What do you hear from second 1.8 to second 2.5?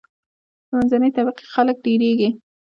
ډیریږي.